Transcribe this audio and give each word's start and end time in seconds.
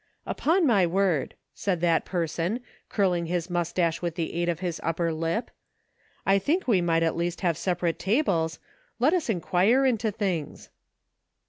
"Upon 0.25 0.65
my 0.65 0.87
word," 0.87 1.35
said 1.53 1.79
that 1.81 2.05
person, 2.05 2.61
curling 2.89 3.27
his 3.27 3.51
mustache 3.51 4.01
with 4.01 4.15
the 4.15 4.33
aid 4.33 4.49
of 4.49 4.59
his 4.59 4.81
upper 4.83 5.13
lip," 5.13 5.51
I 6.25 6.39
think 6.39 6.67
we 6.67 6.81
might 6.81 7.03
at 7.03 7.15
least 7.15 7.41
have 7.41 7.55
separate 7.55 7.99
tables. 7.99 8.57
Let's 8.97 9.29
in 9.29 9.41
quire 9.41 9.85
into 9.85 10.09
things." 10.09 10.69